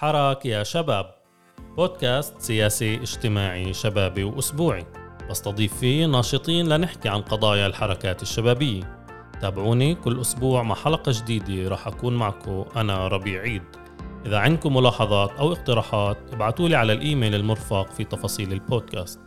[0.00, 1.14] حراك يا شباب.
[1.76, 4.86] بودكاست سياسي اجتماعي شبابي وأسبوعي.
[5.30, 9.06] بستضيف فيه ناشطين لنحكي عن قضايا الحركات الشبابية.
[9.40, 13.62] تابعوني كل أسبوع مع حلقة جديدة راح أكون معكم أنا ربيع عيد.
[14.26, 19.20] إذا عندكم ملاحظات أو اقتراحات ابعتوا لي على الإيميل المرفق في تفاصيل البودكاست.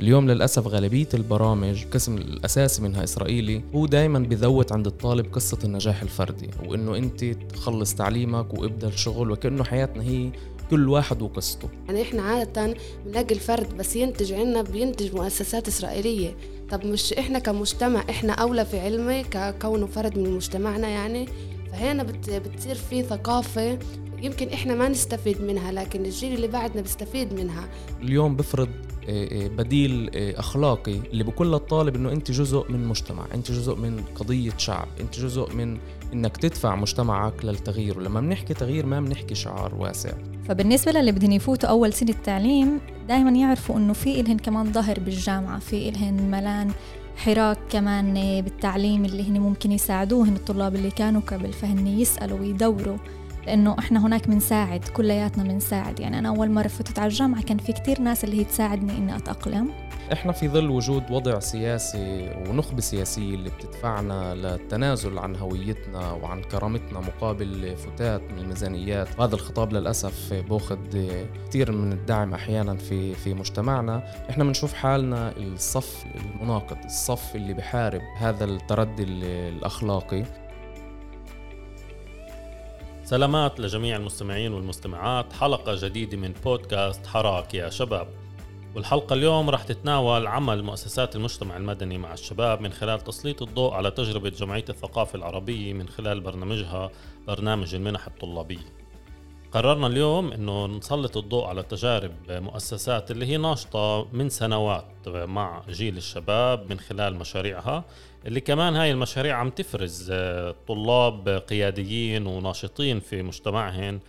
[0.00, 6.02] اليوم للأسف غالبية البرامج القسم الأساسي منها إسرائيلي هو دايما بذوت عند الطالب قصة النجاح
[6.02, 10.30] الفردي وإنه أنت تخلص تعليمك وابدأ الشغل وكأنه حياتنا هي
[10.70, 11.68] كل واحد وقصته.
[11.86, 12.74] يعني إحنا عادة
[13.06, 16.36] بنلاقي الفرد بس ينتج عنا بينتج مؤسسات إسرائيلية.
[16.70, 21.28] طب مش إحنا كمجتمع إحنا أولى في علمي ككونه فرد من مجتمعنا يعني.
[21.72, 23.78] فهنا بت بتصير في ثقافة
[24.22, 27.68] يمكن إحنا ما نستفيد منها لكن الجيل اللي بعدنا بيستفيد منها.
[28.02, 28.68] اليوم بفرض
[29.08, 33.74] آه، آه، بديل آه، أخلاقي اللي بقول للطالب إنه أنت جزء من مجتمع أنت جزء
[33.74, 35.78] من قضية شعب أنت جزء من
[36.12, 37.98] إنك تدفع مجتمعك للتغيير.
[37.98, 40.12] ولما بنحكي تغيير ما بنحكي شعار واسع.
[40.48, 45.58] فبالنسبة للي بدهم يفوتوا أول سنة تعليم دائما يعرفوا إنه في إلهن كمان ظهر بالجامعة
[45.58, 46.70] في إلهن ملان
[47.16, 52.96] حراك كمان بالتعليم اللي هن ممكن يساعدوهن الطلاب اللي كانوا قبل فهن يسألوا ويدوروا.
[53.50, 57.72] لأنه إحنا هناك بنساعد كلياتنا بنساعد يعني أنا أول مرة فتت على الجامعة كان في
[57.72, 59.70] كتير ناس اللي هي تساعدني إني أتأقلم.
[60.12, 67.00] إحنا في ظل وجود وضع سياسي ونخبة سياسية اللي بتدفعنا للتنازل عن هويتنا وعن كرامتنا
[67.00, 69.08] مقابل فتات من الميزانيات.
[69.18, 70.78] وهذا الخطاب للأسف بأخذ
[71.48, 74.02] كثير من الدعم أحيانا في في مجتمعنا.
[74.30, 79.02] إحنا بنشوف حالنا الصف المناقض الصف اللي بحارب هذا التردي
[79.48, 80.24] الأخلاقي.
[83.10, 85.32] سلامات لجميع المستمعين والمستمعات.
[85.32, 88.08] حلقة جديدة من بودكاست حراك يا شباب.
[88.74, 93.90] والحلقة اليوم رح تتناول عمل مؤسسات المجتمع المدني مع الشباب من خلال تسليط الضوء على
[93.90, 96.90] تجربة جمعية الثقافة العربية من خلال برنامجها
[97.26, 98.79] برنامج المنح الطلابية
[99.52, 105.96] قررنا اليوم إنه نسلط الضوء على تجارب مؤسسات اللي هي ناشطة من سنوات مع جيل
[105.96, 107.84] الشباب من خلال مشاريعها
[108.26, 110.12] اللي كمان هاي المشاريع عم تفرز
[110.68, 114.00] طلاب قياديين وناشطين في مجتمعهم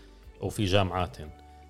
[0.41, 1.29] وفي جامعاتهم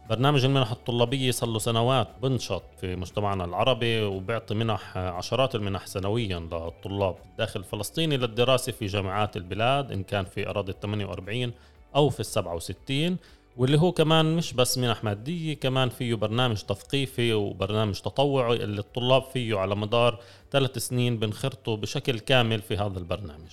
[0.09, 6.39] برنامج المنح الطلابية صار له سنوات بنشط في مجتمعنا العربي وبيعطي منح عشرات المنح سنويا
[6.39, 11.51] للطلاب الداخل الفلسطيني للدراسة في جامعات البلاد إن كان في أراضي 48
[11.95, 13.17] أو في ال 67
[13.57, 19.23] واللي هو كمان مش بس منح مادية كمان فيه برنامج تثقيفي وبرنامج تطوعي اللي الطلاب
[19.23, 20.19] فيه على مدار
[20.51, 23.51] ثلاث سنين بنخرطوا بشكل كامل في هذا البرنامج.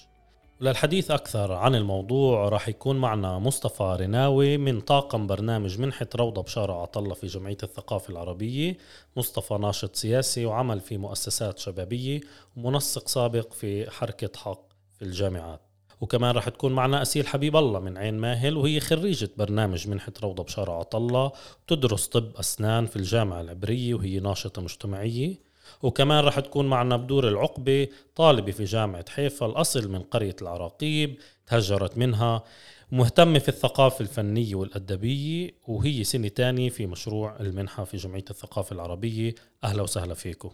[0.61, 6.73] للحديث أكثر عن الموضوع راح يكون معنا مصطفى رناوي من طاقم برنامج منحة روضة بشارة
[6.73, 8.77] عطلة في جمعية الثقافة العربية.
[9.17, 12.21] مصطفى ناشط سياسي وعمل في مؤسسات شبابية
[12.57, 15.68] ومنسق سابق في حركة حق في الجامعات.
[16.01, 20.43] وكمان رح تكون معنا أسيل حبيب الله من عين ماهل وهي خريجة برنامج منحة روضة
[20.43, 21.33] بشارة عطلة
[21.63, 25.49] وتدرس طب أسنان في الجامعة العبرية وهي ناشطة مجتمعية.
[25.83, 31.99] وكمان رح تكون معنا بدور العقبة طالبة في جامعة حيفا الأصل من قرية العراقيب تهجرت
[31.99, 32.45] منها
[32.93, 39.35] مهتمة في الثقافة الفنية والأدبية وهي سنة تانية في مشروع المنحة في جمعية الثقافة العربية.
[39.65, 40.51] أهلا وسهلا فيكم.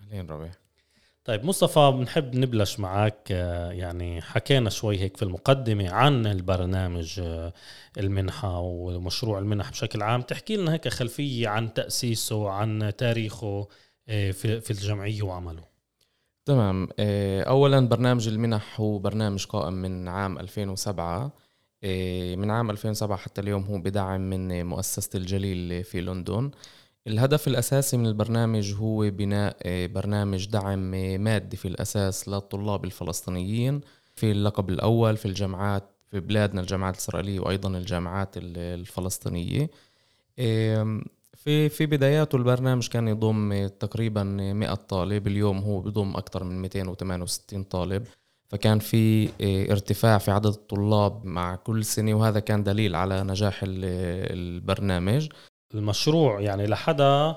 [0.00, 0.63] أهلين ربيع.
[1.24, 7.52] طيب مصطفى بنحب نبلش معك آه، يعني حكينا شوي هيك في المقدمة عن البرنامج آه،
[7.98, 10.22] المنحة ومشروع المنح بشكل عام.
[10.22, 13.68] تحكي لنا هيك خلفية عن تأسيسه عن تاريخه
[14.08, 15.64] آه، في في الجمعية وعمله.
[16.46, 16.88] تمام.
[17.48, 21.32] أولا برنامج المنح هو برنامج قائم من عام 2007
[22.36, 26.50] من عام 2007 حتى اليوم هو بدعم من مؤسسة الجليل في لندن.
[27.06, 33.80] الهدف الأساسي من البرنامج هو بناء آه، برنامج دعم آه، مادي في الأساس للطلاب الفلسطينيين
[34.14, 39.70] في اللقب الأول في الجامعات في بلادنا الجامعات الإسرائيلية وأيضا الجامعات الفلسطينية.
[41.36, 46.62] في في بداياته البرنامج كان يضم آه، تقريبا 100 طالب اليوم هو بضم أكثر من
[46.62, 48.06] 268 طالب.
[48.48, 49.28] فكان في
[49.70, 55.28] ارتفاع في عدد الطلاب مع كل سنة وهذا كان دليل على نجاح البرنامج.
[55.74, 57.36] المشروع يعني لحدا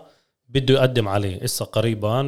[0.50, 1.44] بده يقدم عليه.
[1.44, 2.22] إسا قريبا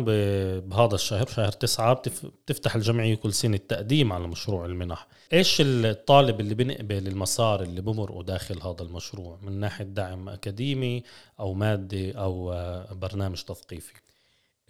[0.67, 2.01] بهذا الشهر شهر تسعة
[2.45, 5.07] بتفتح الجمعية كل سنة التقديم على مشروع المنح.
[5.33, 11.03] إيش الطالب اللي بنقبل المسار اللي بمرقه داخل هذا المشروع؟ من ناحية دعم أكاديمي
[11.39, 12.53] أو مادي أو
[12.91, 13.93] برنامج تثقيفي.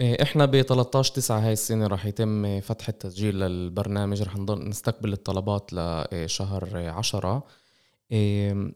[0.01, 4.21] إيه، إحنا ب 13 9 هاي السنة راح يتم فتح التسجيل للبرنامج.
[4.21, 7.43] رح نضل نستقبل الطلبات لشهر 10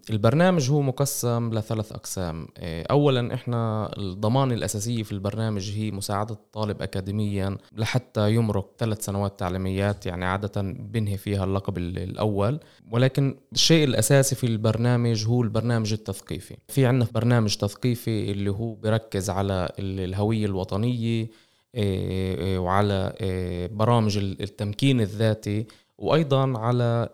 [0.10, 2.48] البرنامج هو مقسم لثلاث أقسام.
[2.92, 10.06] أولا إحنا الضمان الأساسية في البرنامج هي مساعدة الطالب أكاديميا لحتى يمرق ثلاث سنوات تعليميات
[10.06, 12.60] يعني عادة بنهي فيها اللقب الأول.
[12.92, 16.58] ولكن الشيء الأساسي في البرنامج هو البرنامج التثقيفي.
[16.68, 21.30] في عندنا برنامج تثقيفي اللي هو بركز على الهوية الوطنية
[22.58, 23.14] وعلى
[23.72, 27.10] برامج التمكين الذاتي وأيضا على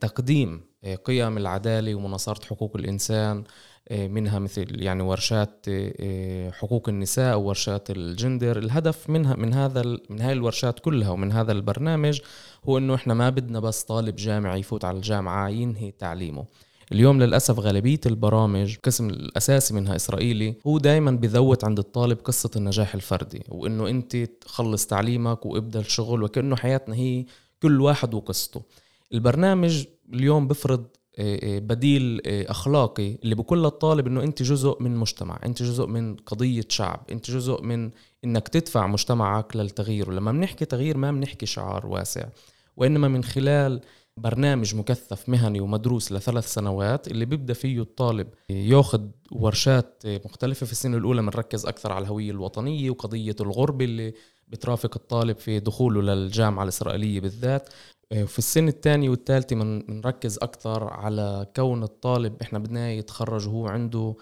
[0.00, 0.67] تقديم
[1.04, 3.44] قيم العدالة ومناصرة حقوق الإنسان
[3.90, 8.58] آه، منها مثل يعني ورشات آه، حقوق النساء وورشات الجندر.
[8.58, 12.20] الهدف منها من هذا من هاي الورشات كلها ومن هذا البرنامج
[12.64, 16.44] هو إنه إحنا ما بدنا بس طالب جامعي يفوت على الجامعة ينهي تعليمه.
[16.92, 22.94] اليوم للأسف غالبية البرامج القسم الأساسي منها إسرائيلي هو دايما بذوت عند الطالب قصة النجاح
[22.94, 27.24] الفردي وإنه أنت تخلص تعليمك وابدأ الشغل وكأنه حياتنا هي
[27.62, 28.62] كل واحد وقصته.
[29.12, 29.84] البرنامج
[30.14, 30.86] اليوم بفرض
[31.18, 35.86] آه، آه، بديل آه، أخلاقي اللي بقول للطالب إنه أنت جزء من مجتمع أنت جزء
[35.86, 37.90] من قضية شعب أنت جزء من
[38.24, 40.10] إنك تدفع مجتمعك للتغيير.
[40.10, 42.28] ولما بنحكي تغيير ما بنحكي شعار واسع
[42.76, 43.80] وإنما من خلال
[44.16, 49.02] برنامج مكثف مهني ومدروس لثلاث سنوات اللي بيبدأ فيه الطالب ياخذ
[49.32, 54.14] ورشات مختلفة في السنة الأولى بنركز أكثر على الهوية الوطنية وقضية الغربة اللي
[54.48, 57.68] بترافق الطالب في دخوله للجامعة الإسرائيلية بالذات.
[58.10, 64.14] في السنة الثانية والثالثة بنركز أكثر على كون الطالب إحنا بدنا يتخرج وهو عنده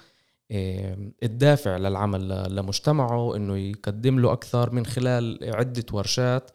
[1.22, 6.50] الدافع للعمل لمجتمعه إنه يقدم له أكثر من خلال عدة ورشات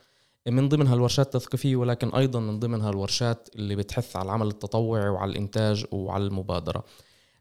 [0.47, 5.31] من ضمنها الورشات التثقيفية ولكن أيضا من ضمنها الورشات اللي بتحث على العمل التطوعي وعلى
[5.31, 6.83] الإنتاج وعلى المبادرة.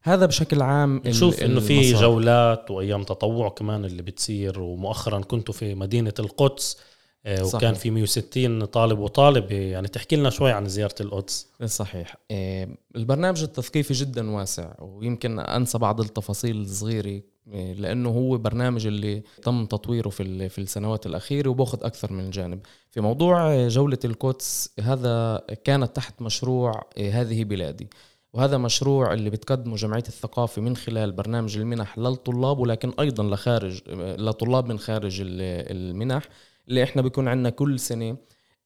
[0.02, 5.74] هذا بشكل عام نشوف إنه في جولات وأيام تطوع كمان اللي بتصير ومؤخرا كنتوا في
[5.74, 7.54] مدينة القدس آه، صحيح.
[7.54, 11.48] وكان في 160 طالب وطالب يعني تحكي لنا شوي عن زيارة القدس.
[11.64, 12.16] صحيح.
[12.30, 17.20] آه، البرنامج التثقيفي جدا واسع ويمكن أنسى بعض التفاصيل الصغيرة
[17.52, 22.60] آه، لأنه هو برنامج اللي تم تطويره في في السنوات الأخيرة وباخذ أكثر من جانب.
[22.90, 27.88] في موضوع جولة القدس هذا كانت تحت مشروع هذه بلادي.
[28.32, 33.80] وهذا مشروع اللي بتقدمه جمعية الثقافة من خلال برنامج المنح للطلاب ولكن أيضا لخارج
[34.18, 36.22] لطلاب من خارج المنح.
[36.70, 38.16] اللي إحنا بيكون عندنا كل سنة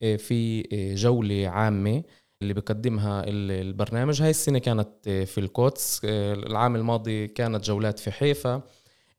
[0.03, 2.03] آه، في آه، جولة عامة
[2.43, 4.23] اللي بقدمها البرنامج.
[4.23, 8.63] هاي السنة كانت آه، في القدس العام الماضي كانت جولات في حيفا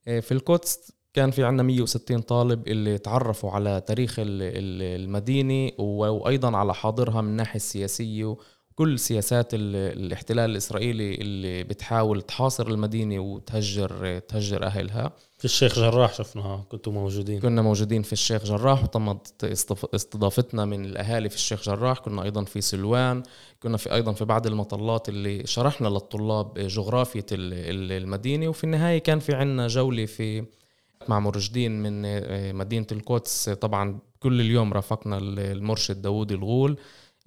[0.06, 7.22] في القدس كان في عندنا 160 طالب اللي تعرفوا على تاريخ المدينة وأيضا على حاضرها
[7.22, 8.26] من الناحية السياسية
[8.72, 15.14] وكل سياسات الاحتلال الإسرائيلي اللي بتحاول تحاصر المدينة وتهجر تهجر أهلها.
[15.38, 17.40] في الشيخ جراح شفناها كنتوا موجودين.
[17.40, 19.44] كنا موجودين في الشيخ جراح وتمت
[19.96, 23.24] استضافتنا من الأهالي في الشيخ جراح كنا أيضا في سلوان
[23.64, 29.34] كنا في أيضا في بعض المطلات اللي شرحنا للطلاب جغرافية المدينة وفي النهاية كان في
[29.34, 30.46] عنا جولة في
[31.08, 32.02] مع مرشدين من
[32.56, 33.50] مدينة القدس.
[33.50, 36.78] طبعا كل اليوم رافقنا المرشد داوود الغول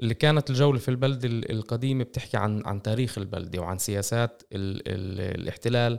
[0.00, 5.40] اللي كانت الجولة في البلدة القديمة بتحكي عن عن تاريخ البلدة وعن سياسات ال ال
[5.40, 5.98] الاحتلال.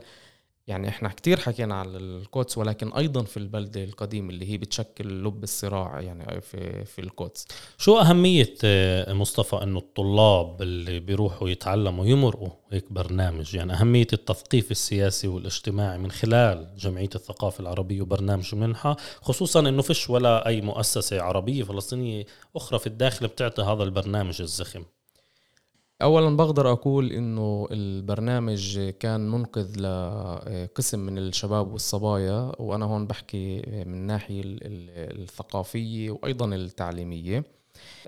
[0.70, 5.42] يعني إحنا كتير حكينا على القدس ولكن أيضا في البلده القديمه اللي هي بتشكل لب
[5.42, 7.46] الصراع يعني في في القدس.
[7.78, 14.70] شو أهمية آه، مصطفى إنه الطلاب اللي بيروحوا يتعلموا يمرقوا هيك برنامج؟ يعني أهمية التثقيف
[14.70, 21.22] السياسي والاجتماعي من خلال جمعية الثقافة العربية وبرنامج منحة خصوصا إنه فيش ولا أي مؤسسة
[21.22, 22.24] عربية فلسطينية
[22.56, 24.84] أخرى في الداخل بتعطي هذا البرنامج الزخم.
[26.02, 33.94] اولا بقدر أقول إنه البرنامج كان منقذ لقسم من الشباب والصبايا وأنا هون بحكي من
[33.94, 37.44] الناحيه الثقافية وأيضا التعليمية.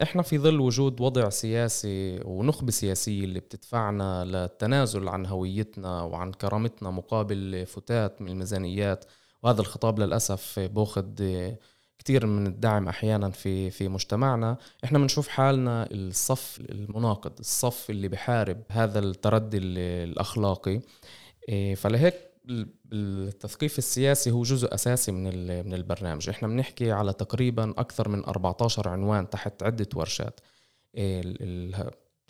[0.02, 6.90] إحنا في ظل وجود وضع سياسي ونخبة سياسية اللي بتدفعنا للتنازل عن هويتنا وعن كرامتنا
[6.90, 9.04] مقابل فتات من الميزانيات
[9.42, 11.04] وهذا الخطاب للأسف باخذ
[12.02, 14.56] كثير من الدعم أحيانا في في مجتمعنا.
[14.84, 20.80] إحنا بنشوف حالنا الصف المناقض الصف اللي بحارب هذا التردي الأخلاقي.
[21.48, 22.14] إيه، فلهيك
[22.92, 25.24] التثقيف السياسي هو جزء أساسي من
[25.66, 26.28] من البرنامج.
[26.28, 30.40] إحنا بنحكي على تقريبا أكثر من 14 عنوان تحت عدة ورشات.
[30.94, 31.22] إيه،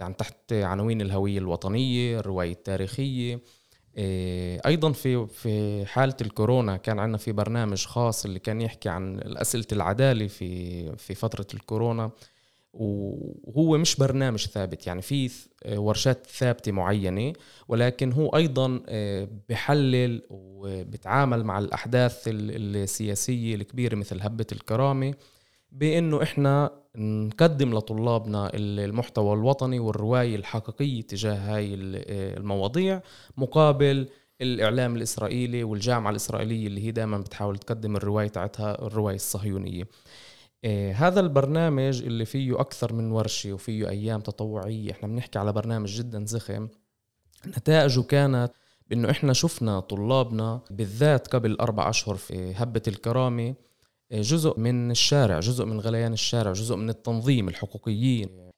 [0.01, 3.41] يعني تحت عناوين الهوية الوطنية الرواية التاريخية.
[4.67, 9.67] أيضا في في حالة الكورونا كان عندنا في برنامج خاص اللي كان يحكي عن أسئلة
[9.73, 12.11] العدالة في في فترة الكورونا
[12.73, 14.87] وهو مش برنامج ثابت.
[14.87, 15.31] يعني في
[15.69, 17.33] ورشات ثابتة معينة
[17.69, 25.15] ولكن هو أيضا آه، بحلل وبتعامل مع الأحداث السياسية الكبيرة مثل هبة الكرامة.
[25.73, 33.03] بأنه إحنا نقدم لطلابنا المحتوى الوطني والرواية الحقيقية تجاه هاي المواضيع
[33.37, 34.09] مقابل
[34.41, 39.89] الإعلام الإسرائيلي والجامعة الإسرائيلية اللي هي دائما بتحاول تقدم الرواية تاعتها الرواية الصهيونية.
[40.65, 45.89] آه، هذا البرنامج اللي فيه أكثر من ورشة وفيه أيام تطوعية إحنا بنحكي على برنامج
[45.89, 46.69] جدا زخم.
[47.47, 48.53] نتائجه كانت
[48.91, 53.55] بأنه إحنا شفنا طلابنا بالذات قبل أربع أشهر في هبة الكرامة آه،
[54.21, 58.51] جزء من الشارع جزء من غليان الشارع جزء من التنظيم الحقوقيين.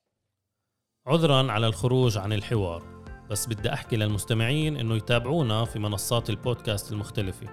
[1.06, 7.46] عذرا على الخروج عن الحوار بس بدي أحكي للمستمعين إنه يتابعونا في منصات البودكاست المختلفة.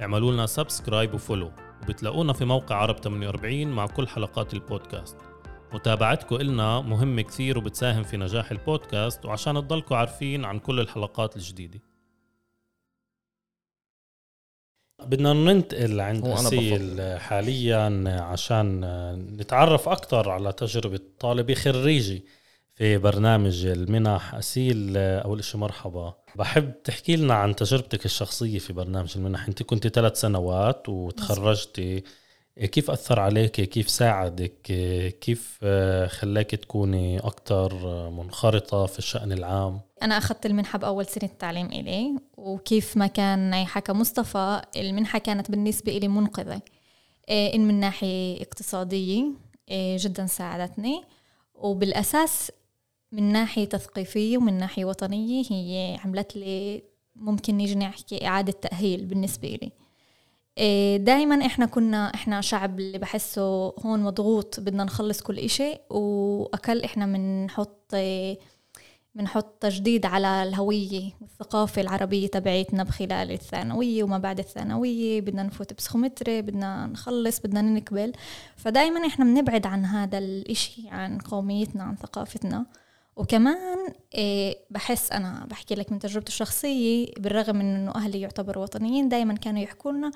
[0.00, 1.52] اعملوا لنا subscribe و follow
[1.82, 5.16] وبتلاقونا في موقع عرب 48 مع كل حلقات البودكاست.
[5.72, 11.80] متابعتكم إلنا مهمة كثير وبتساهم في نجاح البودكاست وعشان تضلكم عارفين عن كل الحلقات الجديدة.
[15.08, 18.80] بدنا ننتقل عند أسيل حاليا عشان
[19.40, 22.24] نتعرف أكثر على تجربة طالبة خريجي
[22.74, 24.34] في برنامج المنح.
[24.34, 26.14] أسيل أول شيء مرحبا.
[26.36, 29.48] بحب تحكي لنا عن تجربتك الشخصية في برنامج المنح.
[29.48, 32.02] أنت كنت ثلاث سنوات وتخرجتي.
[32.58, 34.52] كيف أثر عليك؟ كيف ساعدك؟
[35.20, 35.64] كيف
[36.06, 37.74] خلاك تكوني أكثر
[38.10, 43.92] منخرطة في الشأن العام؟ أنا أخذت المنحة بأول سنة تعليم إلي وكيف ما كان حكى
[43.92, 46.60] مصطفى المنحة كانت بالنسبة إلي منقذة.
[47.28, 49.24] إيه، إن من ناحية اقتصادية
[49.70, 51.02] إيه، جدا ساعدتني.
[51.54, 52.52] وبالأساس
[53.12, 56.82] من ناحية تثقيفية ومن ناحية وطنية هي عملت لي
[57.16, 59.72] ممكن نيجي نحكي إعادة تأهيل بالنسبة لي
[60.58, 66.84] إيه، دائما إحنا كنا إحنا شعب اللي بحسه هون مضغوط بدنا نخلص كل إشي وأقل
[66.84, 67.94] إحنا بنحط
[69.18, 75.20] بنحط تجديد على الهوية والثقافة العربية تبعيتنا بخلال الثانوية وما بعد الثانوية.
[75.20, 78.12] بدنا نفوت بسخومتري بدنا نخلص بدنا نقبل
[78.56, 82.66] فدايما إحنا بنبعد عن هذا الإشي عن قوميتنا عن ثقافتنا.
[83.16, 83.78] وكمان
[84.14, 89.34] إيه بحس أنا بحكي لك من تجربتي الشخصية بالرغم من إنه أهلي يعتبروا وطنيين دايما
[89.34, 90.10] كانوا يحكوا لنا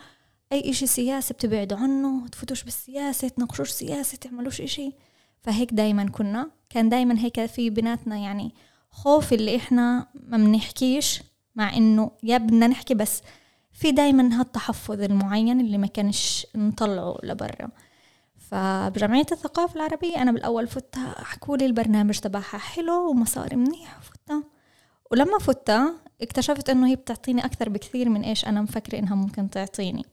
[0.53, 4.93] أي إشي سياسي بتبعدوا عنه تفوتوش بالسياسة تناقشوش سياسة تعملوش إشي.
[5.41, 6.51] فهيك دايما كنا.
[6.71, 8.55] كان دايما هيك في بيناتنا يعني
[8.93, 11.23] خوف اللي إحنا ما بنحكيش
[11.55, 13.23] مع إنه يا بدنا نحكي بس
[13.73, 17.69] في دايما هالتحفظ المعين اللي ما كانش نطلعه لبرا.
[18.39, 24.45] فبجمعية الثقافة العربية أنا بالأول فتها حكوا لي البرنامج تبعها حلو ومصاري منيح فتها.
[25.11, 30.05] ولما فتها اكتشفت إنه هي بتعطيني أكثر بكثير من إيش أنا مفكرة إنها ممكن تعطيني.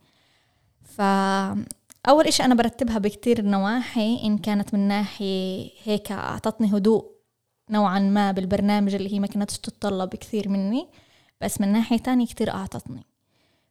[0.83, 7.18] فأول إشي أنا برتبها بكتير نواحي إن كانت من ناحية هيك أعطتني هدوء
[7.69, 10.87] نوعا ما بالبرنامج اللي هي ما كانتش تتطلب كثير مني
[11.41, 13.05] بس من ناحية تانية كتير أعطتني.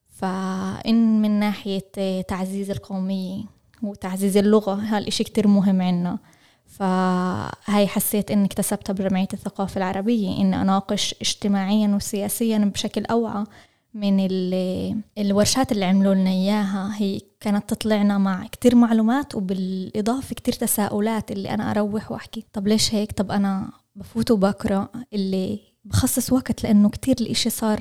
[0.09, 1.85] فإن من ناحية
[2.29, 3.45] تعزيز القومية
[3.83, 6.19] وتعزيز اللغة هالإشي كتير مهم عنا.
[6.67, 13.45] فهاي حسيت إني اكتسبتها بجمعية الثقافة العربية إني أناقش اجتماعيا وسياسيا بشكل أوعى
[13.95, 14.29] من
[15.19, 16.93] الورشات اللي عملوا لنا إياها.
[16.97, 22.95] هي كانت تطلعنا مع كتير معلومات وبالإضافة كتير تساؤلات اللي أنا أروح وأحكي طب ليش
[22.95, 27.81] هيك؟ طب أنا بفوت وبقرأ اللي بخصص وقت لأنه كتير الإشي صار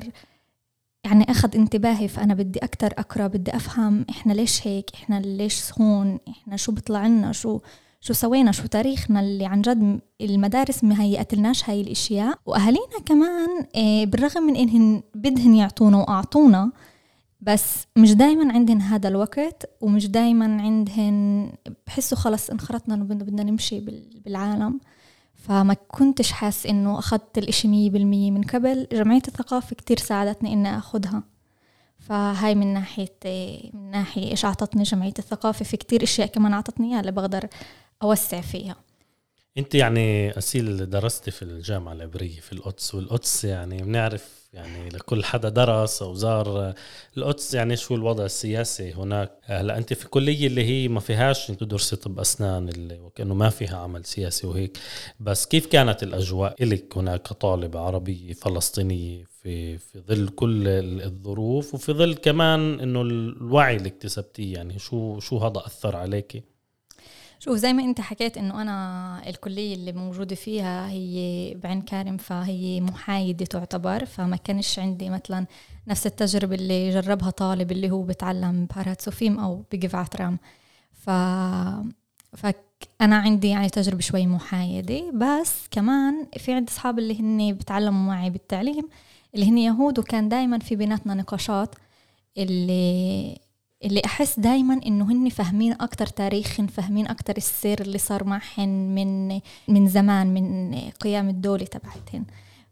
[1.04, 6.18] يعني أخذ انتباهي فأنا بدي أكتر أقرأ بدي أفهم إحنا ليش هيك إحنا ليش هون
[6.28, 7.60] إحنا شو بيطلع لنا شو
[8.00, 12.38] شو سوينا شو تاريخنا اللي عن جد المدارس ما هيئت لناش هاي الإشياء.
[12.46, 16.70] وأهالينا كمان آه، بالرغم من إنهن بدهن يعطونا وأعطونا
[17.40, 21.48] بس مش دايما عندهن هذا الوقت ومش دايما عندهن
[21.86, 23.80] بحسوا خلص انخرطنا انه بدنا نمشي
[24.24, 24.80] بالعالم.
[25.38, 28.30] فما كنتش حاس إنه أخذت الإشي مية بالمية.
[28.30, 31.22] من قبل جمعية الثقافة كتير ساعدتني إني أخذها.
[31.98, 33.16] فهاي من ناحية
[33.72, 35.64] من ناحية إيش أعطتني جمعية الثقافة.
[35.64, 37.48] في كتير إشياء كمان أعطتني إياها اللي بقدر
[38.02, 38.76] أوسع فيها.
[39.58, 45.48] أنت يعني اسيل درستي في الجامعة العبرية في القدس والقدس يعني بنعرف يعني لكل حدا
[45.48, 46.74] درس أو زار.
[47.16, 51.96] القدس يعني شو الوضع السياسي هناك؟ هلا أنت في كلية اللي هي ما فيهاش تدرسي
[51.96, 54.78] طب أسنان اللي وكأنه ما فيها عمل سياسي وهيك.
[55.20, 60.68] بس كيف كانت الأجواء لك هناك كطالبة عربية فلسطينية في في ظل كل
[61.02, 66.42] الظروف وفي ظل كمان إنه الوعي اللي اكتسبتيه؟ يعني شو شو هذا أثر عليكي
[67.40, 72.80] شوف زي ما انت حكيت انه أنا الكلية اللي موجودة فيها هي بعين كارم فهي
[72.80, 75.46] محايده تعتبر فما كانش عندي مثلا
[75.88, 80.38] نفس التجربة اللي جربها طالب اللي هو بتعلم بهارات سوفيم أو بجفعة رام
[80.92, 81.10] ف
[82.36, 88.30] فأنا عندي يعني تجربة شوي محايدة بس كمان في عندي أصحاب اللي هن بتعلموا معي
[88.30, 88.88] بالتعليم
[89.34, 91.74] اللي هن يهود وكان دايما في بيناتنا نقاشات
[92.38, 93.38] اللي
[93.84, 99.40] اللي أحس دايما إنه هن فاهمين أكتر تاريخهن فاهمين أكتر السير اللي صار معهن من
[99.68, 102.24] من زمان من قيام الدولة تبعتهن.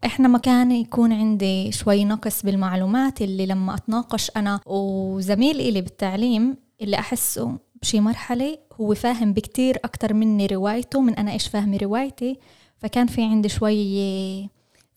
[0.05, 6.57] إحنا ما كان يكون عندي شوي نقص بالمعلومات اللي لما أتناقش أنا وزميل إلي بالتعليم
[6.81, 12.39] اللي أحسه بشي مرحلة هو فاهم بكتير أكتر مني روايته من أنا إيش فاهمة روايتي.
[12.77, 14.49] فكان في عندي شوي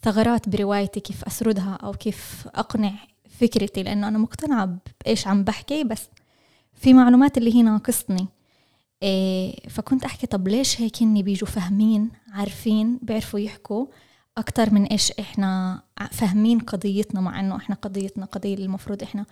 [0.02, 2.92] ثغرات بروايتي كيف أسردها أو كيف أقنع
[3.40, 6.08] فكرتي لأنه أنا مقتنعة بإيش عم بحكي بس
[6.74, 8.28] في معلومات اللي هي ناقصني.
[9.02, 13.86] إيه فكنت أحكي طب ليش هيك هني بيجوا فاهمين عارفين بيعرفوا يحكوا
[14.38, 15.82] أكتر من إيش إحنا
[16.12, 19.26] فاهمين قضيتنا مع إنه إحنا قضيتنا قضية المفروض إحنا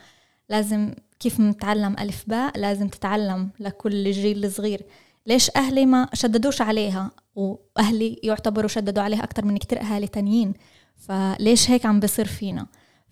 [0.49, 4.83] لازم كيف نتعلم ألف باء لازم تتعلم لكل جيل الصغير
[5.27, 10.55] ليش أهلي ما شددوش عليها؟ وأهلي يعتبروا شددوا عليها أكتر من كتير أهالي تانيين.
[10.97, 12.67] فليش هيك عم بصير فينا؟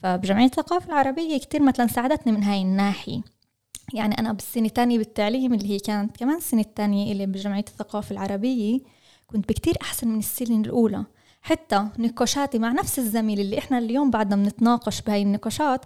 [0.06, 3.20] فبجمعية الثقافة العربية كتير مثلا ساعدتني من هاي الناحية.
[3.94, 8.80] يعني أنا بالسنة الثانية بالتعليم اللي هي كانت كمان السنة الثانية اللي بجمعية الثقافة العربية
[9.26, 11.04] كنت بكتير أحسن من السنة الأولى.
[11.42, 15.84] حتى نقاشاتي مع نفس الزميل اللي إحنا اليوم بعدنا بنتناقش بهاي النقاشات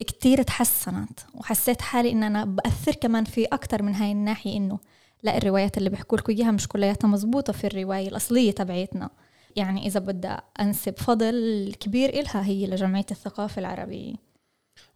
[0.00, 4.78] كتير تحسنت وحسيت حالي إن أنا بأثر كمان في أكتر من هاي الناحية إنه
[5.22, 9.10] لا الروايات اللي بيحكوا لكم إياها مش كلياتها مزبوطة في الرواية الأصلية تبعيتنا.
[9.58, 14.14] يعني إذا بدي أنسب فضل كبير إلها هي لجمعية الثقافة العربية.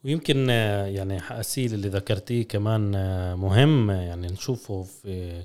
[0.05, 2.91] ويمكن يعني أسيل اللي ذكرتيه كمان
[3.39, 5.45] مهم يعني نشوفه في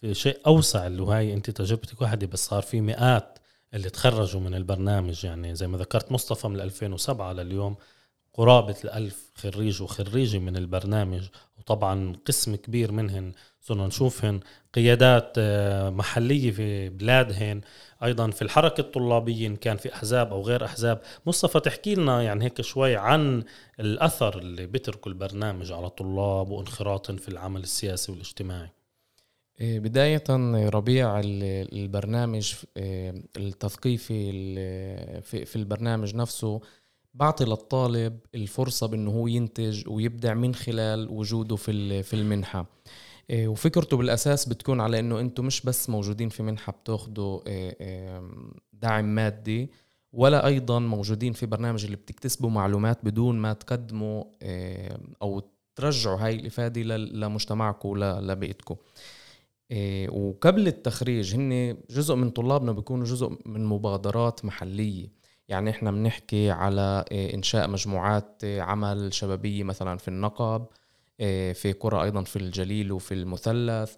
[0.00, 3.38] في شيء أوسع اللي هاي أنت تجربتك واحدة بس صار في مئات
[3.74, 5.24] اللي تخرجوا من البرنامج.
[5.24, 7.76] يعني زي ما ذكرت مصطفى من 2007 لليوم
[8.34, 14.40] قرابة الألف خريج وخريجة من البرنامج وطبعا قسم كبير منهن صرنا نشوفهن.
[14.74, 17.60] قيادات آه، محلية في بلادهن.
[18.02, 21.00] أيضا في الحركة الطلابية إن كان في أحزاب أو غير أحزاب.
[21.26, 23.42] مصطفى تحكي لنا يعني هيك شوي عن
[23.80, 28.70] الأثر اللي بتركه البرنامج على الطلاب وانخراطهم في العمل السياسي والاجتماعي.
[29.60, 30.24] إيه، بداية
[30.68, 34.32] ربيع البرنامج آه، التثقيفي
[35.22, 36.60] في البرنامج نفسه
[37.14, 42.66] بعطي للطالب الفرصة بأنه هو ينتج ويبدع من خلال وجوده في المنحة.
[43.32, 48.22] وفكرته بالأساس بتكون على أنه أنتم مش بس موجودين في منحة بتاخدوا إيه، إيه،
[48.72, 49.70] دعم مادي
[50.12, 54.24] ولا أيضا موجودين في برنامج اللي بتكتسبوا معلومات بدون ما تقدموا
[55.22, 55.42] أو
[55.76, 58.76] ترجعوا هاي الإفادة لمجتمعكم ولبيئتكم
[60.08, 65.08] وقبل التخريج هن جزء من طلابنا بيكونوا جزء من مبادرات محلية.
[65.48, 70.66] يعني إحنا بنحكي على إنشاء مجموعات عمل شبابية مثلا في النقب
[71.52, 73.94] في قرى أيضا في الجليل وفي المثلث.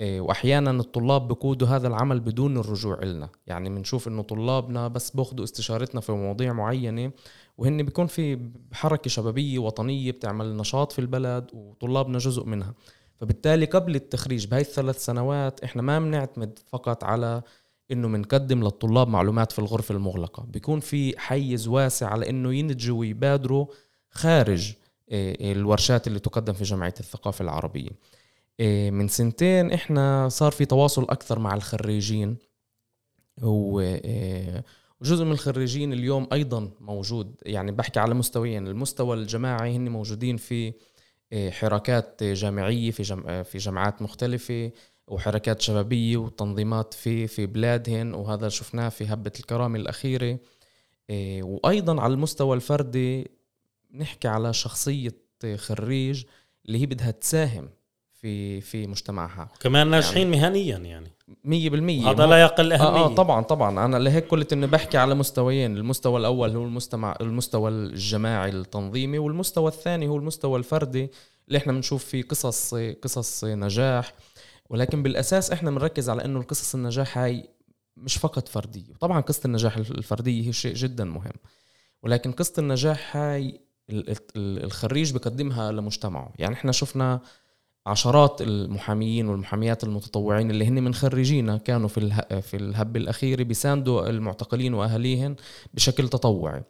[0.00, 6.00] واحيانا الطلاب بقودوا هذا العمل بدون الرجوع لنا يعني بنشوف إنه طلابنا بس باخذوا استشارتنا
[6.00, 7.12] في مواضيع معينة
[7.58, 12.74] وهن بيكون في حركة شبابية وطنية بتعمل نشاط في البلد وطلابنا جزء منها.
[13.20, 17.42] فبالتالي قبل التخريج بهي الثلاث سنوات إحنا ما بنعتمد فقط على
[17.90, 20.44] إنه بنقدم للطلاب معلومات في الغرفة المغلقة.
[20.44, 23.66] بيكون في حيز واسع على إنه ينتجوا ويبادروا
[24.10, 27.90] خارج آه، الورشات اللي تقدم في جمعيه الثقافة العربية.
[28.60, 32.36] آه، من سنتين إحنا صار في تواصل أكثر مع الخريجين
[33.42, 34.64] آه،
[35.00, 38.66] وجزء من الخريجين اليوم أيضا موجود يعني بحكي على مستويين.
[38.66, 40.72] المستوى الجماعي هن موجودين في
[41.50, 43.04] حركات جامعية في
[43.44, 44.70] في جامعات مختلفة
[45.08, 50.38] وحركات شبابية وتنظيمات في في بلادهن وهذا شفناه في هبة الكرامة الأخيرة.
[51.10, 53.30] إيه، وأيضا على المستوى الفردي
[53.94, 55.24] نحكي على شخصية
[55.56, 56.24] خريج
[56.66, 57.68] اللي هي بدها تساهم
[58.12, 59.48] في في مجتمعها.
[59.60, 61.12] كمان ناجحين يعني مهنيا يعني.
[61.44, 62.10] مية بالمية.
[62.10, 63.84] هذا لا يقل أهمية آه, آه طبعا طبعا.
[63.84, 69.68] أنا لهيك قلت إنه بحكي على مستويين المستوى الأول هو المستمع المستوى الجماعي التنظيمي والمستوى
[69.68, 71.10] الثاني هو المستوى الفردي
[71.48, 74.12] اللي إحنا بنشوف فيه قصص قصص نجاح.
[74.70, 77.48] ولكن بالأساس إحنا بنركز على إنه القصص النجاح هاي
[77.96, 78.92] مش فقط فردية.
[78.92, 81.32] وطبعا قصة النجاح الفردية هي شيء جدا مهم.
[82.02, 83.60] ولكن قصة النجاح هاي
[84.36, 86.32] الخريج بقدمها لمجتمعه.
[86.38, 87.20] يعني إحنا شفنا
[87.86, 92.10] عشرات المحاميين والمحاميات المتطوعين اللي هن من خريجينا كانوا في
[92.42, 95.36] في الهب الأخير بيساندوا المعتقلين واهاليهم
[95.74, 96.62] بشكل تطوعي.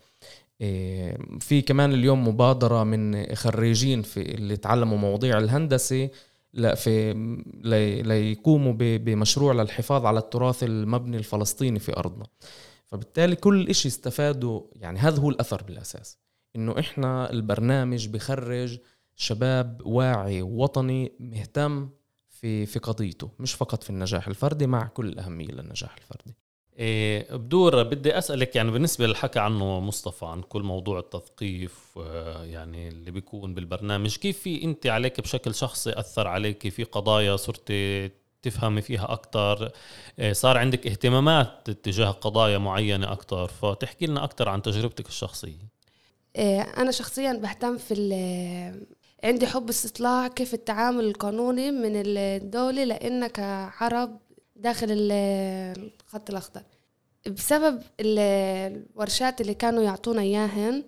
[0.60, 6.08] إيه، في كمان اليوم مبادرة من خريجين في اللي تعلموا مواضيع الهندسة
[6.52, 7.12] لا في
[8.04, 12.26] ليقوموا بمشروع للحفاظ على التراث المبني الفلسطيني في أرضنا.
[12.86, 16.18] فبالتالي كل شيء استفادوا يعني هذا هو الأثر بالأساس.
[16.56, 18.78] إنه إحنا البرنامج بخرج
[19.16, 21.88] شباب واعي وطني مهتم
[22.28, 26.34] في في قضيته مش فقط في النجاح الفردي مع كل الأهمية للنجاح الفردي.
[26.78, 32.88] إيه بدور بدي أسألك يعني بالنسبة للحكى عنه مصطفى عن كل موضوع التثقيف آه، يعني
[32.88, 37.72] اللي بيكون بالبرنامج كيف في أنت عليك بشكل شخصي أثر عليك؟ في قضايا صرت
[38.42, 39.72] تفهمي فيها أكثر
[40.18, 45.73] إيه صار عندك اهتمامات تجاه قضايا معينة أكثر فتحكي لنا أكثر عن تجربتك الشخصية.
[46.36, 47.94] أنا شخصيا بهتم في
[49.24, 54.18] عندي حب استطلاع كيف التعامل القانوني من الدولة لأن كعرب
[54.56, 56.62] داخل الخط الأخضر.
[57.26, 60.84] بسبب الورشات اللي كانوا يعطونا إياهن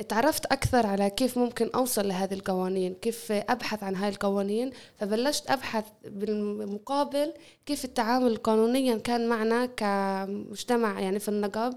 [0.00, 4.70] اتعرفت أكثر على كيف ممكن أوصل لهذه القوانين كيف أبحث عن هاي القوانين.
[4.96, 7.32] فبلشت أبحث بالمقابل
[7.66, 11.74] كيف التعامل قانونيا كان معنا كمجتمع يعني في النقاب.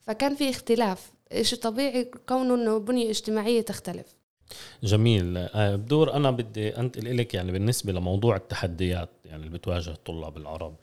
[0.00, 1.12] فكان في اختلاف.
[1.42, 4.06] شيء طبيعي كونه إنه بنية اجتماعية تختلف.
[4.82, 5.36] جميل.
[5.36, 10.74] آه، بدور أنا بدي أنتقل لك يعني بالنسبة لموضوع التحديات يعني اللي بتواجه الطلاب العرب.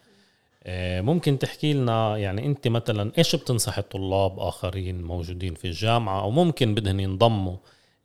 [0.64, 6.32] آه، ممكن تحكي لنا يعني أنت مثلا إيش بتنصح الطلاب آخرين موجودين في الجامعة؟ أو
[6.32, 7.58] ممكن بدهم ينضموا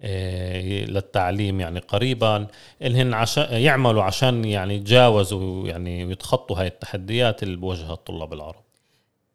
[0.03, 2.47] آه، للتعليم يعني قريبا
[2.83, 8.64] انهن عشان يعملوا عشان يعني يتجاوزوا يعني ويتخطوا هاي التحديات اللي بوجهها الطلاب العرب.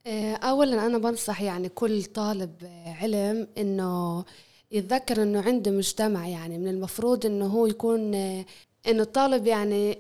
[0.08, 2.52] اولا أنا بنصح يعني كل طالب
[3.02, 4.24] علم إنه
[4.72, 8.14] يتذكر إنه عنده مجتمع يعني من المفروض إنه هو يكون
[8.88, 9.98] إنه الطالب يعني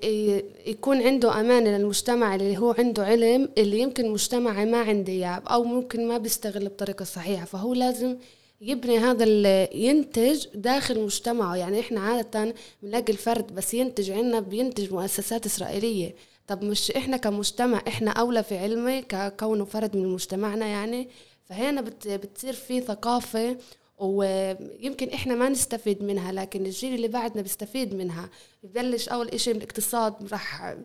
[0.67, 5.63] يكون عنده امانه للمجتمع اللي هو عنده علم اللي يمكن مجتمعي ما عنده إياه أو
[5.63, 7.45] ممكن ما بيستغل بطريقة صحيحة.
[7.45, 8.17] فهو لازم
[8.61, 11.55] يبني هذا اللي ينتج داخل مجتمعه.
[11.55, 16.15] يعني إحنا عادة بنلاقي الفرد بس ينتج عندنا بينتج مؤسسات إسرائيلية.
[16.49, 21.09] طب مش إحنا كمجتمع إحنا أولى في علمي ككونه فرد من مجتمعنا يعني.
[21.45, 23.57] فهنا بتصير في ثقافة
[23.97, 28.29] ويمكن إحنا ما نستفيد منها لكن الجيل اللي بعدنا بيستفيد منها.
[28.63, 30.75] ببلش أول إشي الاقتصاد راح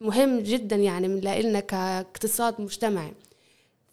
[0.00, 3.12] مهم جدا يعني من لنا كاقتصاد مجتمعي.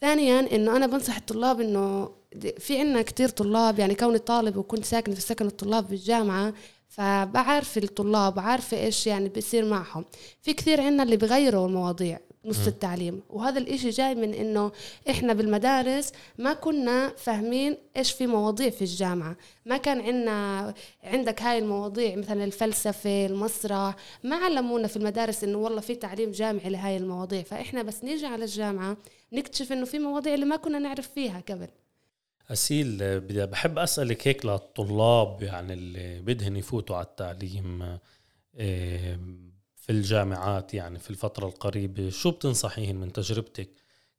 [0.01, 2.11] ثانيا إنه أنا بنصح الطلاب إنه
[2.59, 6.53] في عنا كتير طلاب يعني كوني طالب وكنت ساكنة في سكن الطلاب بالجامعة
[6.99, 10.05] فبعرف الطلاب عارفة إيش يعني بيصير معهم.
[10.41, 14.71] في كثير عنا اللي بغيروا المواضيع نص التعليم وهذا الإشي جاي من إنه
[15.09, 19.37] إحنا بالمدارس ما كنا فاهمين إيش في مواضيع في الجامعة.
[19.65, 25.81] ما كان عندنا عندك هاي المواضيع مثلا الفلسفة المسرح ما علمونا في المدارس إنه والله
[25.81, 27.43] في تعليم جامعي لهاي المواضيع.
[27.43, 28.97] فإحنا بس نيجي على الجامعة
[29.33, 31.67] نكتشف إنه في مواضيع اللي ما كنا نعرف فيها قبل.
[32.51, 37.99] أسيل بدي بحب أسألك هيك للطلاب يعني اللي بدهن يفوتوا على التعليم
[39.75, 43.69] في الجامعات يعني في الفترة القريبة شو بتنصحيهم من تجربتك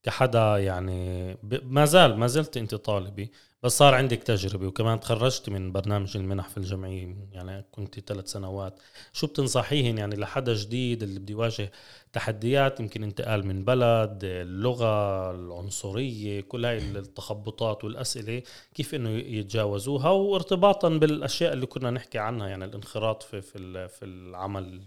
[0.02, 3.30] كحدا يعني ما زال ما زلت أنت طالبي
[3.62, 8.80] بس صار عندك تجربة وكمان تخرجت من برنامج المنح في الجمعية يعني كنت ثلاث سنوات.
[9.12, 11.72] شو بتنصحيهن؟ يعني لحدا جديد اللي بده يواجه
[12.12, 18.42] تحديات يمكن انتقال من بلد اللغة العنصرية كل هاي التخبطات والأسئلة
[18.74, 24.80] كيف إنه يتجاوزوها؟ وارتباطا بالأشياء اللي كنا نحكي عنها يعني الانخراط في في, في العمل.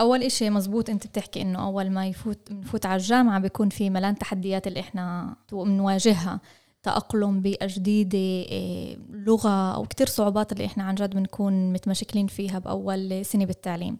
[0.00, 4.18] أول إشي مزبوط أنت بتحكي إنه أول ما يفوت نفوت على الجامعة بيكون في ملان
[4.18, 6.40] تحديات اللي إحنا بنواجهها.
[6.82, 12.58] تأقلم بيئة جديدة إيه، لغة أو كتير صعوبات اللي إحنا عن جد بنكون متمشكلين فيها
[12.58, 13.98] بأول سنة بالتعليم.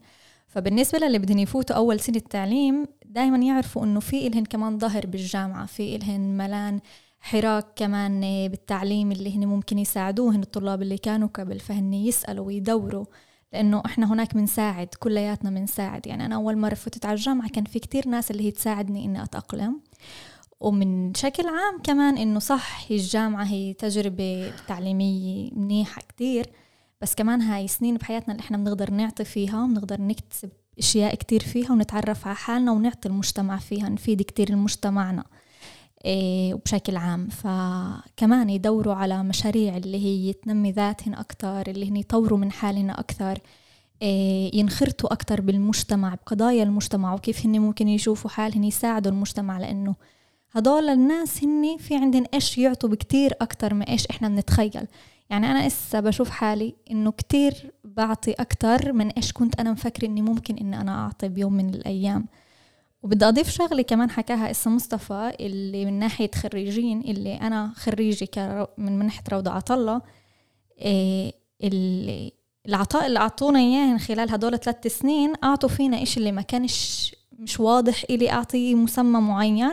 [0.49, 5.67] فبالنسبة للي بدهم يفوتوا أول سنة التعليم دايما يعرفوا إنه في إلهن كمان ظهر بالجامعة
[5.67, 6.81] في إلهن ملان
[7.21, 13.05] حراك كمان بالتعليم اللي هن ممكن يساعدوهن الطلاب اللي كانوا قبل فهن يسألوا ويدوروا
[13.53, 16.07] لأنه إحنا هناك بنساعد كلياتنا بنساعد.
[16.07, 19.23] يعني أنا أول مرة فتت على الجامعة كان في كتير ناس اللي هي تساعدني إني
[19.23, 19.81] أتأقلم.
[20.61, 26.47] ومن شكل عام كمان إنه صح الجامعة هي تجربة تعليمية منيحة كتير
[27.01, 31.73] بس كمان هاي سنين بحياتنا اللي إحنا بنقدر نعطي فيها وبنقدر نكتسب أشياء كتير فيها
[31.73, 35.25] ونتعرف على حالنا ونعطي المجتمع فيها نفيد كتير المجتمعنا
[36.05, 37.29] إيه وبشكل عام.
[37.29, 43.39] فكمان يدوروا على مشاريع اللي هي تنمي ذاتهن أكتر اللي هن يطوروا من حالنا أكتر
[44.03, 49.95] إيه ينخرطوا أكتر بالمجتمع بقضايا المجتمع وكيف هن ممكن يشوفوا حالهن يساعدوا المجتمع لأنه
[50.53, 54.87] هدول الناس هن في عندهم إيش يعطوا بكتير أكتر ما إيش إحنا بنتخيل.
[55.31, 60.23] يعني أنا إسا بشوف حالي إنه كتير بعطي أكتر من إيش كنت أنا مفكرة إني
[60.23, 62.27] ممكن إني أنا أعطي بيوم من الأيام.
[63.03, 68.29] وبدي أضيف شغلة كمان حكاها إسا مصطفى اللي من ناحية خريجين اللي أنا خريجي
[68.79, 70.03] من منحة روضة عطلة
[70.81, 71.33] إيه
[71.63, 72.33] اللي
[72.69, 77.61] العطاء اللي أعطونا إياه خلال هدول ثلاث سنين أعطوا فينا إشي اللي ما كانش مش
[77.61, 79.73] واضح إلي أعطيه مسمى معين.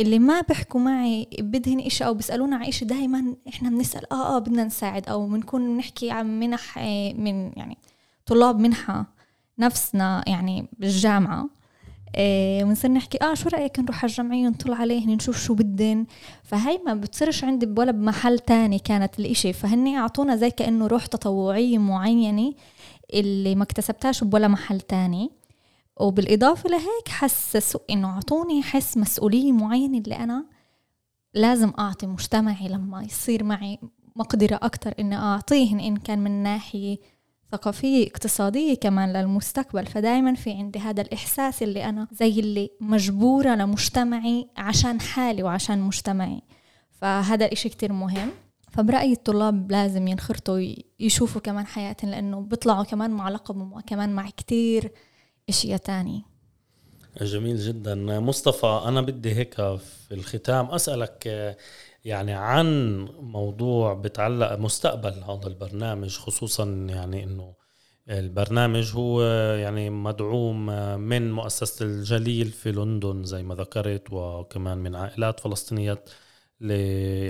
[0.00, 4.38] اللي ما بيحكوا معي بدهن إشي أو بيسألونا على إشي دايما إحنا بنسأل آه آه
[4.38, 7.78] بدنا نساعد أو بنكون بنحكي عن منح إيه، من يعني
[8.26, 9.06] طلاب منحة
[9.58, 11.48] نفسنا يعني بالجامعة.
[12.62, 16.06] ونصير نحكي آه شو رأيك نروح على الجمعيه نطل عليهن نشوف شو بدن
[16.42, 19.52] فهي ما بتصيرش عندي ولا بمحل تاني كانت الإشي.
[19.52, 22.52] فهني أعطونا زي كأنه روح تطوعية معينة
[23.14, 25.30] اللي ما اكتسبتهاش بولا محل تاني.
[25.96, 30.44] وبالإضافة لهيك حسسوا إنه أعطوني حس مسؤولية معينة اللي أنا
[31.34, 33.78] لازم أعطي مجتمعي لما يصير معي
[34.16, 36.98] مقدرة أكتر إني أعطيهن إن كان من ناحية
[37.52, 39.86] ثقافية اقتصادية كمان للمستقبل.
[39.86, 46.42] فدايما في عندي هذا الإحساس اللي أنا زي اللي مجبورة لمجتمعي عشان حالي وعشان مجتمعي.
[46.90, 48.30] فهذا الإشي كتير مهم.
[48.70, 54.92] فبرأيي الطلاب لازم ينخرطوا يشوفوا كمان حياتهم لأنه بيطلعوا كمان مع لقب وكمان مع كتير
[55.48, 56.22] إشياء تانية.
[57.20, 57.94] جميل جدا.
[58.20, 61.26] مصطفى أنا بدي هيك في الختام أسألك
[62.04, 67.54] يعني عن موضوع بتعلق مستقبل هذا البرنامج خصوصا يعني إنه
[68.10, 69.22] البرنامج هو
[69.54, 70.66] يعني مدعوم
[71.00, 76.10] من مؤسسة الجليل في لندن زي ما ذكرت وكمان من عائلات فلسطينيات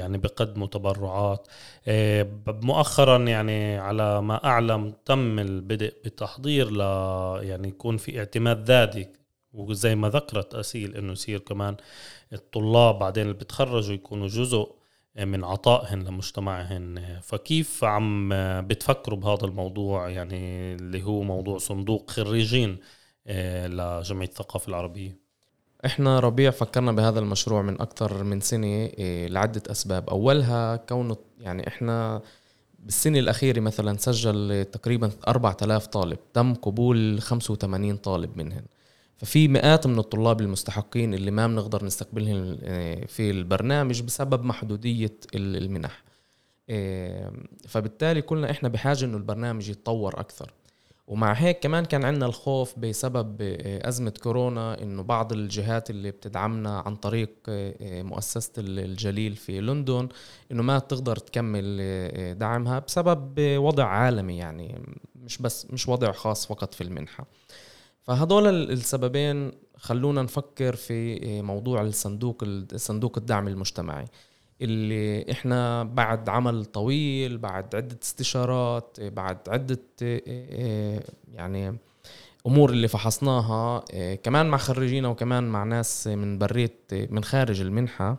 [0.01, 1.49] يعني بقدموا تبرعات
[1.89, 6.81] آه، مؤخرا يعني على ما أعلم تم البدء بتحضير ل
[7.45, 9.09] يعني يكون في اعتماد ذاتي
[9.53, 11.77] وزي ما ذكرت أسيل إنه يصير كمان
[12.33, 14.75] الطلاب بعدين اللي بتخرجوا يكونوا جزء
[15.17, 17.21] من عطائهن لمجتمعهن.
[17.23, 18.29] فكيف عم
[18.67, 22.79] بتفكروا بهذا الموضوع؟ يعني اللي هو موضوع صندوق خريجين
[23.27, 25.24] آه، لجمعية الثقافة العربية.
[25.87, 30.11] إحنا ربيع فكرنا بهذا المشروع من أكثر من سنة إيه، لعدة أسباب.
[30.11, 32.23] أولها كونه يعني إحنا
[32.79, 38.63] بالسنة الأخيرة مثلا سجل تقريبا 4000 طالب تم قبول 85 طالب منهم
[39.17, 46.03] ففي مئات من الطلاب المستحقين اللي ما بنقدر نستقبلهم إيه، في البرنامج بسبب محدودية المنح.
[46.69, 47.31] إيه،
[47.69, 50.53] فبالتالي كلنا إحنا بحاجة إنه البرنامج يتطور أكثر.
[51.07, 56.79] ومع هيك كمان كان عندنا الخوف بسبب آه، أزمة كورونا إنه بعض الجهات اللي بتدعمنا
[56.79, 60.09] عن طريق آه، آه، مؤسسة الجليل في لندن
[60.53, 64.83] إنه ما تقدر تكمل دعمها بسبب وضع عالمي يعني
[65.17, 67.27] مش بس مش وضع خاص فقط في المنحة.
[68.03, 74.05] فهدول السببين خلونا نفكر في موضوع الصندوق الصندوق الدعم المجتمعي.
[74.65, 79.81] اللي إحنا بعد عمل طويل بعد عدة استشارات بعد عدة
[81.33, 81.79] يعني
[82.47, 88.17] أمور اللي فحصناها كمان مع خريجينا وكمان مع ناس من بريت من خارج المنحة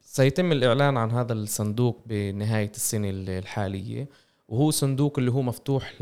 [0.00, 4.08] سيتم الإعلان عن هذا الصندوق بنهاية السنة الحالية.
[4.48, 5.94] وهو صندوق اللي هو مفتوح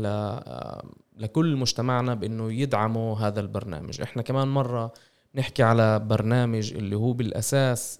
[1.17, 4.01] لكل مجتمعنا بإنه يدعموا هذا البرنامج.
[4.01, 4.93] إحنا كمان مرة
[5.39, 7.99] نحكي على برنامج اللي هو بالأساس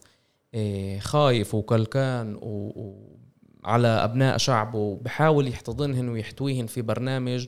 [0.54, 7.48] إيه، خايف وكلكان وعلى أبناء شعبه بحاول يحتضنهن ويحتويهن في برنامج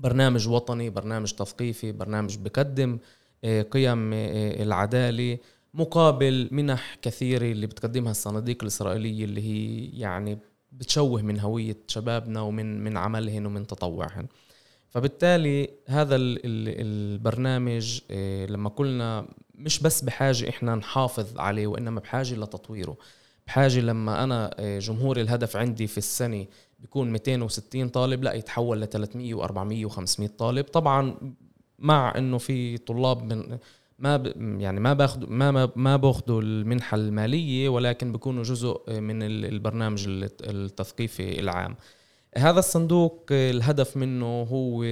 [0.00, 2.98] برنامج وطني برنامج تثقيفي برنامج بقدم
[3.44, 5.38] إيه، قيم إيه، العدالة
[5.74, 10.38] مقابل منح كثيرة اللي بتقدمها الصناديق الإسرائيلية اللي هي يعني
[10.72, 14.26] بتشوه من هوية شبابنا ومن من عملهن ومن تطوعهن.
[14.90, 22.96] فبالتالي هذا البرنامج آه، لما قلنا مش بس بحاجة إحنا نحافظ عليه وإنما بحاجة لتطويره.
[23.46, 26.46] بحاجة لما أنا آه، جمهور الهدف عندي في السنة
[26.80, 30.64] بيكون 260 طالب لا يتحول ل 300 و400 و500 طالب.
[30.64, 31.14] طبعا
[31.78, 33.58] مع إنه في طلاب من
[33.98, 34.26] ما ب
[34.60, 40.04] يعني ما باخذ ما ما باخذوا المنحة المالية ولكن بيكونوا جزء من البرنامج
[40.40, 41.76] التثقيفي العام.
[42.38, 44.84] هذا الصندوق الهدف منه هو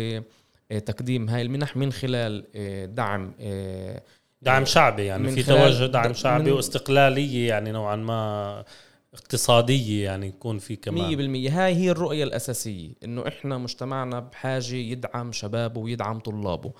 [0.70, 4.02] آه، تقديم هاي المنح من خلال آه، دعم آه،
[4.42, 8.64] دعم شعبي يعني في توجه دعم شعبي واستقلالية يعني نوعا ما
[9.14, 11.48] اقتصادية يعني يكون في كمان.
[11.48, 16.72] 100% هاي هي الرؤية الأساسية إنه إحنا مجتمعنا بحاجة يدعم شبابه ويدعم طلابه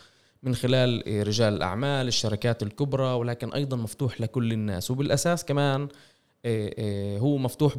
[0.43, 4.91] من خلال رجال الأعمال الشركات الكبرى ولكن أيضا مفتوح لكل الناس.
[4.91, 5.89] وبالأساس كمان
[7.19, 7.79] هو مفتوح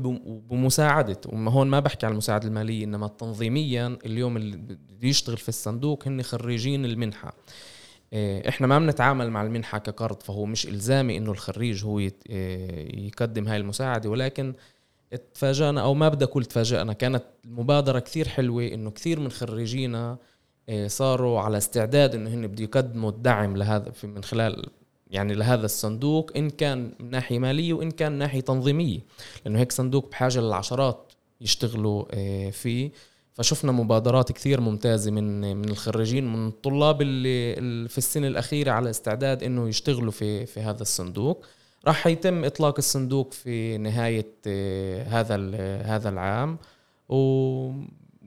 [0.49, 1.17] بمساعدة.
[1.33, 6.21] هون ما بحكي عن المساعدة المالية إنما تنظيميا اليوم اللي بده يشتغل في الصندوق هن
[6.23, 7.33] خريجين المنحة.
[8.13, 13.57] إيه، إحنا ما بنتعامل مع المنحة كقرض فهو مش إلزامي إنه الخريج هو يقدم هاي
[13.57, 14.09] المساعدة.
[14.09, 14.53] ولكن
[15.33, 20.17] تفاجأنا أو ما بدي أقول تفاجأنا كانت المبادرة كثير حلوة إنه كثير من خريجينا
[20.87, 24.65] صاروا على استعداد إنه هن بده يقدموا الدعم لهذا من خلال
[25.11, 28.99] يعني لهذا الصندوق إن كان من ناحية مالية وإن كان من ناحية تنظيمية.
[29.45, 32.91] لأنه هيك صندوق بحاجة للعشرات يشتغلوا آه، فيه.
[33.33, 39.43] فشفنا مبادرات كثير ممتازة من من الخريجين من الطلاب اللي في السنة الأخيرة على استعداد
[39.43, 41.45] إنه يشتغلوا في في هذا الصندوق.
[41.87, 45.35] راح يتم إطلاق الصندوق في نهاية آه، هذا
[45.81, 46.57] هذا العام.
[47.09, 47.71] و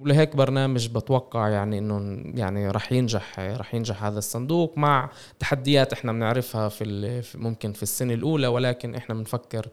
[0.00, 6.12] ولهيك برنامج بتوقع يعني إنه يعني رح ينجح رح ينجح هذا الصندوق مع تحديات إحنا
[6.12, 9.68] بنعرفها في ممكن في السنة الأولى ولكن إحنا بنفكر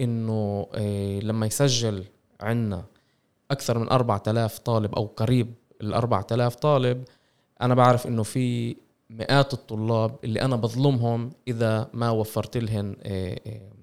[0.00, 2.04] إنه آه، لما يسجل
[2.40, 2.84] عندنا
[3.50, 7.04] أكثر من 4000 طالب أو قريب ال 4000 طالب
[7.62, 8.76] أنا بعرف إنه في
[9.10, 13.79] مئات الطلاب اللي أنا بظلمهم إذا ما وفرت لهم آه، آه،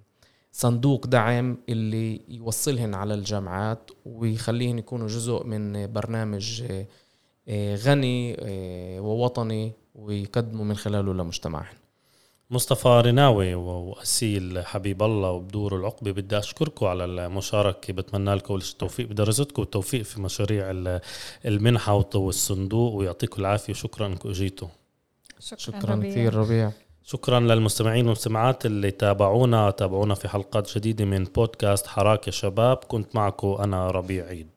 [0.51, 6.63] صندوق دعم اللي يوصلهن على الجامعات ويخليهن يكونوا جزء من برنامج
[7.49, 8.37] آه، غني
[8.99, 11.77] ووطني ويقدموا من خلاله لمجتمعهم
[12.51, 17.93] مصطفى رناوي وأسيل حبيب الله وبدور العقبة بدي أشكركم على المشاركة.
[17.93, 19.07] بتمنى لكم التوفيق.
[19.07, 20.71] بدرجتكم والتوفيق في مشاريع
[21.45, 23.73] المنحة والصندوق ويعطيكم العافية.
[23.73, 24.67] وشكرا أنكم إجيتوا.
[25.39, 26.11] شكرا, شكرا ربيع.
[26.11, 26.71] كثير ربيع.
[27.09, 32.77] شكرا للمستمعين والمستمعات اللي تابعونا تابعونا في حلقات جديدة من بودكاست حراك يا شباب.
[32.77, 34.56] كنت معكم أنا ربيع عيد.